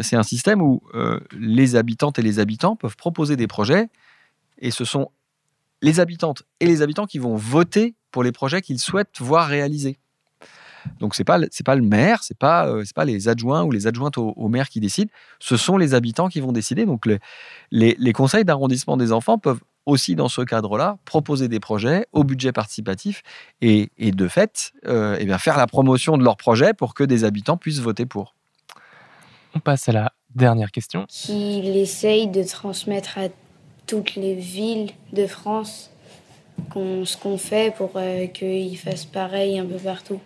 c'est 0.01 0.17
un 0.17 0.23
système 0.23 0.61
où 0.61 0.83
les 1.31 1.77
habitantes 1.77 2.19
et 2.19 2.21
les 2.21 2.39
habitants 2.39 2.75
peuvent 2.75 2.97
proposer 2.97 3.37
des 3.37 3.47
projets 3.47 3.87
et 4.57 4.69
ce 4.69 4.83
sont 4.83 5.11
les 5.81 5.99
habitantes 5.99 6.43
et 6.59 6.65
les 6.65 6.81
habitants 6.81 7.05
qui 7.05 7.19
vont 7.19 7.35
voter 7.35 7.95
pour 8.11 8.23
les 8.23 8.31
projets 8.31 8.61
qu'ils 8.61 8.79
souhaitent 8.79 9.19
voir 9.19 9.47
réalisés. 9.47 9.97
Donc 10.99 11.15
c'est 11.15 11.23
pas 11.23 11.39
c'est 11.51 11.65
pas 11.65 11.75
le 11.75 11.81
maire, 11.81 12.23
c'est 12.23 12.37
pas 12.37 12.67
euh, 12.67 12.83
c'est 12.85 12.95
pas 12.95 13.05
les 13.05 13.27
adjoints 13.27 13.63
ou 13.63 13.71
les 13.71 13.87
adjointes 13.87 14.17
au, 14.17 14.47
maire 14.47 14.69
qui 14.69 14.79
décident, 14.79 15.11
ce 15.39 15.57
sont 15.57 15.77
les 15.77 15.93
habitants 15.93 16.27
qui 16.27 16.39
vont 16.39 16.51
décider. 16.51 16.85
Donc 16.85 17.05
les, 17.05 17.19
les, 17.71 18.13
conseils 18.13 18.45
d'arrondissement 18.45 18.97
des 18.97 19.11
enfants 19.11 19.37
peuvent 19.37 19.59
aussi 19.85 20.15
dans 20.15 20.29
ce 20.29 20.41
cadre-là 20.41 20.97
proposer 21.05 21.47
des 21.47 21.59
projets 21.59 22.07
au 22.11 22.23
budget 22.23 22.51
participatif 22.51 23.21
et, 23.61 23.91
et 23.97 24.11
de 24.11 24.27
fait 24.27 24.73
euh, 24.87 25.17
eh 25.19 25.25
bien 25.25 25.37
faire 25.37 25.57
la 25.57 25.67
promotion 25.67 26.17
de 26.17 26.23
leurs 26.23 26.37
projets 26.37 26.73
pour 26.73 26.93
que 26.93 27.03
des 27.03 27.23
habitants 27.23 27.57
puissent 27.57 27.79
voter 27.79 28.05
pour. 28.05 28.35
On 29.53 29.59
passe 29.59 29.87
à 29.87 29.91
la 29.91 30.11
dernière 30.33 30.71
question. 30.71 31.05
Qu'il 31.07 31.77
essaye 31.77 32.27
de 32.27 32.43
transmettre 32.43 33.17
à 33.17 33.27
toutes 33.87 34.15
les 34.15 34.35
villes 34.35 34.91
de 35.13 35.27
France 35.27 35.91
ce 36.73 37.17
qu'on 37.17 37.37
fait 37.37 37.73
pour 37.75 37.91
euh, 37.95 38.27
qu'ils 38.27 38.77
fassent 38.77 39.05
pareil 39.05 39.59
un 39.59 39.65
peu 39.65 39.77
partout 39.77 40.19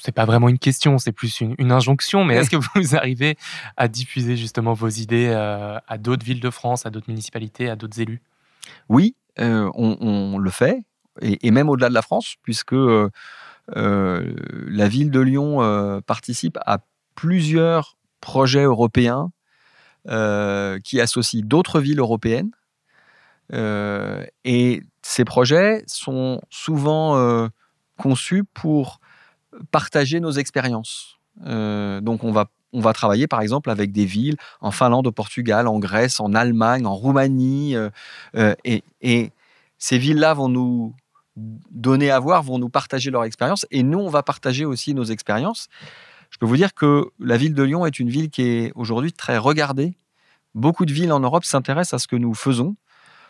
c'est 0.00 0.12
pas 0.12 0.24
vraiment 0.24 0.48
une 0.48 0.58
question, 0.58 0.98
c'est 0.98 1.12
plus 1.12 1.40
une, 1.40 1.72
injonction, 1.72 2.24
mais 2.24 2.36
est-ce 2.36 2.50
que 2.50 2.56
vous 2.56 2.96
arrivez 2.96 3.36
à 3.76 3.88
diffuser 3.88 4.36
justement 4.36 4.72
vos 4.72 4.88
idées 4.88 5.28
euh, 5.28 5.78
à 5.86 5.98
d'autres 5.98 6.24
villes 6.24 6.40
de 6.40 6.50
France, 6.50 6.86
à 6.86 6.90
d'autres 6.90 7.08
municipalités, 7.08 7.68
à 7.68 7.76
d'autres 7.76 8.00
élus? 8.00 8.22
Oui, 8.88 9.14
euh, 9.38 9.70
on, 9.74 10.38
le 10.38 10.50
fait, 10.50 10.82
et, 11.20 11.50
même 11.50 11.68
au-delà 11.68 11.88
de 11.88 11.94
la 11.94 12.02
France, 12.02 12.36
puisque 12.42 12.72
euh, 12.72 13.10
la 13.68 14.88
ville 14.88 15.10
de 15.10 15.20
Lyon 15.20 16.02
participe 16.06 16.58
à 16.64 16.78
plusieurs 17.14 17.96
projets 18.20 18.64
européens 18.64 19.30
qui 20.06 21.00
associent 21.00 21.42
d'autres 21.44 21.80
villes 21.80 22.00
européennes. 22.00 22.50
et 23.52 24.82
ces 25.02 25.24
projets 25.24 25.82
sont 25.86 26.40
souvent 26.50 27.48
conçus 27.96 28.44
pour 28.44 28.99
partager 29.70 30.20
nos 30.20 30.32
expériences. 30.32 31.20
Euh, 31.46 32.00
donc 32.00 32.24
on 32.24 32.32
va, 32.32 32.46
on 32.72 32.80
va 32.80 32.92
travailler 32.92 33.26
par 33.26 33.40
exemple 33.40 33.70
avec 33.70 33.92
des 33.92 34.04
villes 34.04 34.36
en 34.60 34.70
Finlande, 34.70 35.06
au 35.06 35.12
Portugal, 35.12 35.66
en 35.68 35.78
Grèce, 35.78 36.20
en 36.20 36.34
Allemagne, 36.34 36.86
en 36.86 36.94
Roumanie. 36.94 37.76
Euh, 37.76 37.90
euh, 38.36 38.54
et, 38.64 38.82
et, 39.00 39.30
ces 39.78 39.96
villes-là 39.96 40.34
vont 40.34 40.50
nous 40.50 40.94
donner 41.36 42.10
à 42.10 42.18
voir, 42.18 42.42
vont 42.42 42.58
nous 42.58 42.68
partager 42.68 43.10
leur 43.10 43.24
expérience. 43.24 43.66
Et 43.70 43.82
nous, 43.82 43.98
on 43.98 44.10
va 44.10 44.22
partager 44.22 44.66
aussi 44.66 44.92
nos 44.92 45.04
expériences. 45.04 45.68
Je 46.28 46.36
peux 46.36 46.44
vous 46.44 46.56
dire 46.56 46.74
que 46.74 47.10
la 47.18 47.38
ville 47.38 47.54
de 47.54 47.62
Lyon 47.62 47.86
est 47.86 47.98
une 47.98 48.10
ville 48.10 48.28
qui 48.28 48.42
est 48.42 48.72
aujourd'hui 48.74 49.10
très 49.10 49.38
regardée. 49.38 49.96
Beaucoup 50.54 50.84
de 50.84 50.92
villes 50.92 51.12
en 51.12 51.20
Europe 51.20 51.44
s'intéressent 51.44 51.94
à 51.94 51.98
ce 51.98 52.08
que 52.08 52.16
nous 52.16 52.34
faisons, 52.34 52.76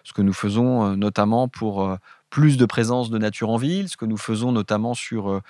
ce 0.02 0.12
que 0.12 0.22
nous 0.22 0.32
faisons 0.32 0.96
notamment 0.96 1.46
pour 1.46 1.96
plus 2.30 2.56
de 2.56 2.64
présence 2.64 3.10
de 3.10 3.18
nature 3.18 3.50
en 3.50 3.56
ville, 3.56 3.88
ce 3.88 3.96
que 3.96 4.06
nous 4.06 4.16
faisons 4.16 4.50
notamment 4.50 4.94
sur 4.94 5.40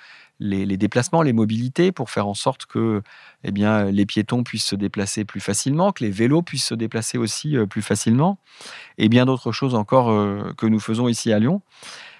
les, 0.41 0.77
déplacements, 0.77 1.21
les 1.21 1.33
mobilités, 1.33 1.91
pour 1.91 2.09
faire 2.09 2.27
en 2.27 2.33
sorte 2.33 2.65
que 2.65 3.03
eh 3.43 3.51
bien, 3.51 3.85
les 3.85 4.05
piétons 4.05 4.43
puissent 4.43 4.65
se 4.65 4.75
déplacer 4.75 5.23
plus 5.23 5.39
facilement, 5.39 5.91
que 5.91 6.03
les 6.03 6.09
vélos 6.09 6.41
puissent 6.41 6.65
se 6.65 6.75
déplacer 6.75 7.17
aussi 7.17 7.55
euh, 7.55 7.67
plus 7.67 7.83
facilement, 7.83 8.39
et 8.97 9.07
bien 9.07 9.25
d'autres 9.25 9.51
choses 9.51 9.75
encore 9.75 10.09
euh, 10.09 10.51
que 10.57 10.65
nous 10.65 10.79
faisons 10.79 11.07
ici 11.07 11.31
à 11.31 11.39
Lyon. 11.39 11.61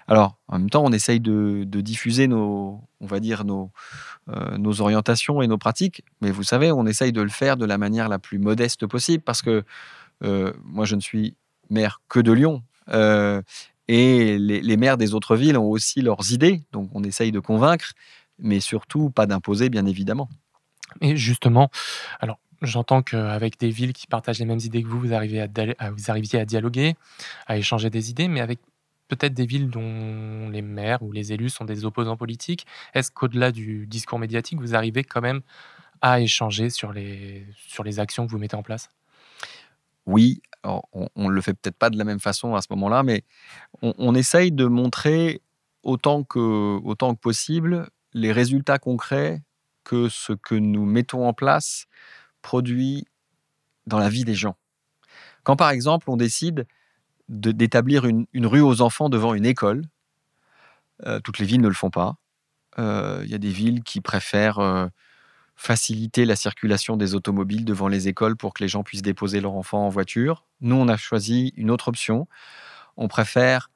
Alors, 0.08 0.38
en 0.48 0.60
même 0.60 0.70
temps, 0.70 0.84
on 0.84 0.92
essaye 0.92 1.20
de, 1.20 1.64
diffuser 1.66 2.28
nos, 2.28 2.82
on 3.00 3.08
va 3.08 3.20
dire, 3.20 3.44
nos, 3.44 3.72
euh, 4.30 4.58
nos 4.58 4.82
orientations 4.82 5.42
et 5.42 5.48
nos 5.48 5.58
pratiques, 5.58 6.04
mais 6.22 6.32
vous 6.32 6.44
savez, 6.44 6.72
on 6.72 6.86
essaye 6.86 7.12
de 7.12 7.22
le 7.22 7.30
faire 7.30 7.58
de 7.58 7.66
la 7.66 7.78
manière 7.78 8.08
la 8.08 8.20
plus 8.20 8.38
modeste 8.38 8.86
possible, 8.86 9.24
parce 9.24 9.42
que 9.42 9.64
moi, 10.64 10.86
je 10.86 10.96
ne 10.96 11.02
suis 11.02 11.36
maire 11.72 12.00
que 12.08 12.20
de 12.20 12.32
Lyon. 12.32 12.62
Et 13.94 14.38
les, 14.40 14.78
maires 14.78 14.96
des 14.96 15.14
autres 15.14 15.36
villes 15.36 15.58
ont 15.58 15.70
aussi 15.70 16.00
leurs 16.00 16.32
idées, 16.32 16.64
donc 16.72 16.90
on 16.94 17.04
essaye 17.04 17.34
de 17.34 17.42
convaincre, 17.42 17.92
mais 18.40 18.62
surtout 18.62 19.10
pas 19.10 19.26
d'imposer, 19.26 19.68
bien 19.68 19.86
évidemment. 19.86 20.30
Et 21.02 21.18
justement, 21.18 21.70
alors 22.22 22.40
j'entends 22.62 23.02
qu'avec 23.02 23.60
des 23.60 23.70
villes 23.70 23.92
qui 23.92 24.08
partagent 24.08 24.40
les 24.40 24.46
mêmes 24.46 24.62
idées 24.64 24.82
que 24.82 24.88
vous, 24.88 25.02
vous, 25.02 25.14
arrivez 25.14 25.42
à, 25.42 25.92
vous 25.92 26.10
arriviez 26.10 26.40
à 26.40 26.46
dialoguer, 26.46 26.96
à 27.48 27.58
échanger 27.58 27.90
des 27.90 28.10
idées, 28.10 28.30
mais 28.30 28.40
avec 28.40 28.62
peut-être 29.10 29.34
des 29.34 29.46
villes 29.46 29.70
dont 29.70 30.48
les 30.50 30.62
maires 30.62 31.04
ou 31.04 31.12
les 31.12 31.34
élus 31.34 31.50
sont 31.50 31.66
des 31.66 31.84
opposants 31.84 32.16
politiques, 32.16 32.66
est-ce 32.94 33.12
qu'au-delà 33.12 33.52
du 33.52 33.88
discours 33.88 34.20
médiatique, 34.20 34.62
vous 34.62 34.74
arrivez 34.74 35.04
quand 35.04 35.20
même 35.20 35.42
à 36.00 36.22
échanger 36.22 36.70
sur 36.70 36.94
les, 36.94 37.46
sur 37.68 37.84
les 37.84 38.00
actions 38.00 38.26
que 38.26 38.32
vous 38.32 38.38
mettez 38.38 38.56
en 38.56 38.64
place? 38.64 38.90
Oui, 40.06 40.42
on 40.64 41.10
ne 41.16 41.30
le 41.30 41.42
fait 41.42 41.54
peut-être 41.54 41.78
pas 41.78 41.90
de 41.90 41.98
la 41.98 42.04
même 42.04 42.20
façon 42.20 42.56
à 42.56 42.62
ce 42.62 42.68
moment-là, 42.72 43.04
mais 43.04 43.24
on, 43.82 44.14
essaye 44.16 44.52
de 44.52 44.66
montrer 44.66 45.42
autant 45.84 46.24
que, 46.24 47.14
possible 47.16 47.90
les 48.14 48.32
résultats 48.32 48.78
concrets 48.78 49.42
que 49.84 50.10
ce 50.10 50.34
que 50.34 50.56
nous 50.56 50.86
mettons 50.86 51.28
en 51.28 51.34
place 51.34 51.86
produit 52.42 53.06
dans 53.88 53.98
la 53.98 54.10
vie 54.10 54.26
des 54.26 54.36
gens. 54.36 54.58
Quand 55.44 55.56
par 55.56 55.72
exemple 55.72 56.10
on 56.10 56.18
décide 56.18 56.68
d'établir 57.30 58.06
une, 58.06 58.28
rue 58.46 58.62
aux 58.62 58.82
enfants 58.82 59.10
devant 59.10 59.34
une 59.34 59.46
école, 59.46 59.84
euh, 61.06 61.20
toutes 61.20 61.40
les 61.40 61.46
villes 61.46 61.62
ne 61.62 61.68
le 61.68 61.74
font 61.74 61.90
pas. 61.90 62.16
Euh, 62.78 63.22
il 63.24 63.32
y 63.32 63.34
a 63.34 63.40
des 63.40 63.50
villes 63.50 63.84
qui 63.84 64.02
préfèrent 64.02 64.60
euh, 64.60 64.88
faciliter 65.62 66.26
la 66.26 66.36
circulation 66.36 66.98
des 66.98 67.14
automobiles 67.14 67.66
devant 67.66 67.88
les 67.88 68.08
écoles 68.08 68.36
pour 68.36 68.56
que 68.56 68.64
les 68.64 68.68
gens 68.68 68.82
puissent 68.82 69.04
déposer 69.04 69.42
leurs 69.42 69.54
enfants 69.54 69.86
en 69.86 69.90
voiture. 69.90 70.48
Nous, 70.60 70.76
on 70.76 70.88
a 70.88 70.98
choisi 70.98 71.54
une 71.56 71.70
autre 71.70 71.88
option. 71.88 72.28
On 72.98 73.08
préfère 73.08 73.70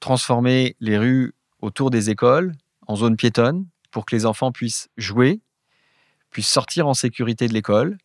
transformer 0.00 0.74
les 0.80 0.98
rues 0.98 1.34
autour 1.60 1.90
des 1.90 2.10
écoles 2.10 2.54
en 2.88 2.96
zone 2.96 3.16
piétonne 3.16 3.66
pour 3.92 4.04
que 4.04 4.16
les 4.16 4.26
enfants 4.26 4.50
puissent 4.50 4.88
jouer 4.96 5.40
puissent 6.30 6.48
sortir 6.48 6.86
en 6.88 6.94
sécurité 6.94 7.48
de 7.48 7.54
l'école, 7.54 7.96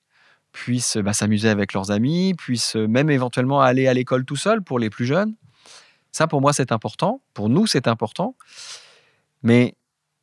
puissent 0.52 0.98
bah, 0.98 1.12
s'amuser 1.12 1.50
avec 1.50 1.74
leurs 1.74 1.92
amis, 1.92 2.36
puissent 2.36 2.76
même 2.76 3.10
éventuellement 3.10 3.62
aller 3.62 3.88
à 3.88 3.94
l'école 3.94 4.26
tout 4.26 4.36
seul 4.36 4.62
pour 4.62 4.80
les 4.80 4.90
plus 4.90 5.06
jeunes. 5.06 5.36
Ça, 6.12 6.28
pour 6.28 6.40
moi, 6.40 6.54
c'est 6.54 6.72
important. 6.72 7.22
Pour 7.34 7.50
nous, 7.50 7.66
c'est 7.66 7.88
important. 7.88 8.36
Mais 9.42 9.76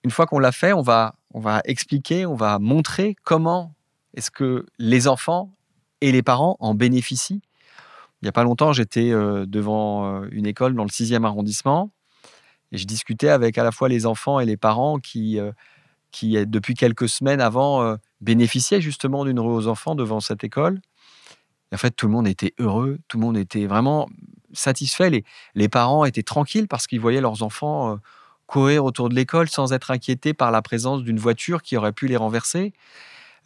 une 0.04 0.10
fois 0.10 0.26
qu'on 0.26 0.38
l'a 0.38 0.52
fait, 0.52 0.72
on 0.72 0.80
va, 0.80 1.16
on 1.32 1.40
va 1.40 1.60
expliquer, 1.64 2.26
on 2.26 2.34
va 2.34 2.58
montrer 2.58 3.16
comment 3.24 3.74
est-ce 4.14 4.30
que 4.30 4.66
les 4.78 5.08
enfants 5.08 5.52
et 6.00 6.12
les 6.12 6.22
parents 6.22 6.56
en 6.60 6.74
bénéficient. 6.74 7.42
Il 8.22 8.26
n'y 8.26 8.28
a 8.28 8.32
pas 8.32 8.44
longtemps, 8.44 8.72
j'étais 8.72 9.12
euh, 9.12 9.46
devant 9.46 10.22
euh, 10.22 10.28
une 10.30 10.46
école 10.46 10.74
dans 10.74 10.82
le 10.82 10.90
6e 10.90 11.24
arrondissement 11.24 11.90
et 12.72 12.78
je 12.78 12.86
discutais 12.86 13.28
avec 13.28 13.58
à 13.58 13.64
la 13.64 13.72
fois 13.72 13.88
les 13.88 14.06
enfants 14.06 14.40
et 14.40 14.46
les 14.46 14.56
parents 14.56 14.98
qui, 14.98 15.38
euh, 15.38 15.52
qui 16.10 16.44
depuis 16.46 16.74
quelques 16.74 17.08
semaines 17.08 17.40
avant, 17.40 17.96
bénéficiaient 18.20 18.80
justement 18.80 19.24
d'une 19.24 19.40
rue 19.40 19.52
aux 19.52 19.66
enfants 19.66 19.94
devant 19.94 20.20
cette 20.20 20.44
école. 20.44 20.80
En 21.72 21.78
fait, 21.78 21.92
tout 21.92 22.06
le 22.06 22.12
monde 22.12 22.28
était 22.28 22.52
heureux, 22.58 22.98
tout 23.08 23.18
le 23.18 23.24
monde 23.24 23.36
était 23.36 23.66
vraiment 23.66 24.08
satisfait. 24.52 25.10
Les, 25.10 25.24
les 25.54 25.68
parents 25.68 26.04
étaient 26.04 26.22
tranquilles 26.22 26.68
parce 26.68 26.86
qu'ils 26.86 27.00
voyaient 27.00 27.20
leurs 27.20 27.42
enfants 27.42 27.98
courir 28.50 28.84
autour 28.84 29.08
de 29.08 29.14
l'école 29.14 29.48
sans 29.48 29.72
être 29.72 29.92
inquiétés 29.92 30.34
par 30.34 30.50
la 30.50 30.60
présence 30.60 31.04
d'une 31.04 31.20
voiture 31.20 31.62
qui 31.62 31.76
aurait 31.76 31.92
pu 31.92 32.08
les 32.08 32.16
renverser. 32.16 32.72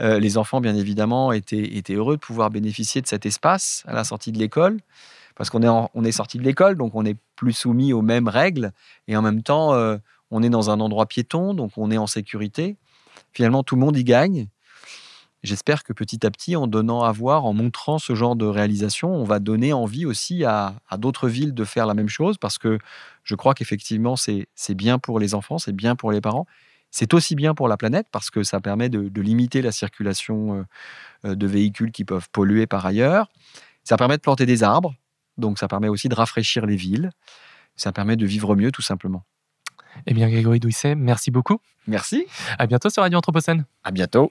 Euh, 0.01 0.19
les 0.19 0.39
enfants, 0.39 0.63
bien 0.63 0.75
évidemment, 0.75 1.31
étaient, 1.31 1.83
heureux 1.91 2.17
de 2.17 2.21
pouvoir 2.21 2.49
bénéficier 2.49 3.03
de 3.03 3.07
cet 3.07 3.27
espace 3.27 3.85
à 3.87 3.93
la 3.93 4.05
sortie 4.05 4.33
de 4.33 4.39
l'école, 4.39 4.79
parce 5.37 5.51
qu'on 5.51 5.63
est, 5.63 5.89
on 5.95 6.05
est 6.05 6.13
sorti 6.13 6.39
de 6.39 6.43
l'école, 6.43 6.77
donc 6.77 6.95
on 6.95 7.03
n'est 7.03 7.17
plus 7.37 7.53
soumis 7.53 7.93
aux 7.93 8.01
mêmes 8.01 8.29
règles, 8.29 8.73
et 9.07 9.15
en 9.15 9.21
même 9.21 9.43
temps, 9.43 9.75
euh, 9.75 9.99
on 10.31 10.43
est 10.43 10.49
dans 10.49 10.71
un 10.71 10.81
endroit 10.81 11.05
piéton, 11.05 11.53
donc 11.53 11.73
on 11.77 11.91
est 11.91 11.99
en 11.99 12.07
sécurité. 12.07 12.77
Finalement, 13.35 13.63
tout 13.63 13.75
le 13.75 13.83
monde 13.83 13.99
y 13.99 14.05
gagne. 14.05 14.49
J'espère 15.45 15.85
que 15.85 15.93
petit 15.93 16.25
à 16.25 16.31
petit, 16.31 16.57
en 16.57 16.67
donnant 16.67 17.03
à 17.03 17.13
voir, 17.13 17.45
en 17.45 17.53
montrant 17.53 17.99
ce 17.99 18.15
genre 18.15 18.35
de 18.35 18.47
réalisation, 18.47 19.15
on 19.15 19.25
va 19.25 19.41
donner 19.41 19.75
envie 19.75 20.07
aussi 20.07 20.43
à, 20.43 20.77
d'autres 20.97 21.29
villes 21.29 21.53
de 21.53 21.65
faire 21.65 21.85
la 21.85 21.93
même 21.93 22.09
chose 22.09 22.39
parce 22.39 22.57
que 22.57 22.79
je 23.25 23.35
crois 23.35 23.55
qu'effectivement, 23.55 24.17
c'est 24.17 24.75
bien 24.75 24.99
pour 24.99 25.19
les 25.19 25.35
enfants, 25.35 25.59
c'est 25.59 25.73
bien 25.73 25.97
pour 25.97 26.13
les 26.13 26.21
parents. 26.21 26.47
C'est 26.91 27.13
aussi 27.13 27.35
bien 27.35 27.55
pour 27.55 27.67
la 27.67 27.77
planète 27.77 28.07
parce 28.13 28.31
que 28.31 28.45
ça 28.45 28.61
permet 28.61 28.89
de, 28.89 29.21
limiter 29.21 29.63
la 29.63 29.73
circulation 29.73 30.55
euh, 30.55 30.65
euh, 31.25 31.35
de 31.35 31.47
véhicules 31.47 31.91
qui 31.91 32.05
peuvent 32.05 32.29
polluer 32.31 32.69
par 32.69 32.87
ailleurs. 32.87 33.29
Ça 33.83 33.97
permet 33.97 34.17
de 34.17 34.23
planter 34.23 34.47
des 34.47 34.63
arbres, 34.63 34.95
donc 35.37 35.59
ça 35.59 35.67
permet 35.67 35.89
aussi 35.89 36.09
de 36.09 36.15
rafraîchir 36.15 36.67
les 36.67 36.77
villes. 36.77 37.11
Ça 37.75 37.91
permet 37.91 38.17
de 38.17 38.25
vivre 38.25 38.55
mieux 38.55 38.71
tout 38.71 38.83
simplement. 38.83 39.25
Eh 40.07 40.15
bien, 40.15 40.29
Grégory 40.29 40.61
Douisset, 40.61 40.95
merci 40.95 41.33
beaucoup. 41.33 41.59
Merci. 41.87 42.27
À 42.59 42.67
bientôt 42.67 42.91
sur 42.91 43.03
Radio 43.03 43.19
Anthropocène. 43.19 43.65
À 43.83 43.91
bientôt. 43.91 44.31